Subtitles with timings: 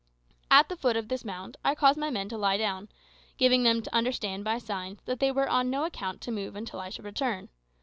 [0.49, 2.89] At the foot of this mound I caused my men to lie down,
[3.37, 6.79] giving them to understand, by signs, that they were on no account to move until
[6.79, 7.49] I should return.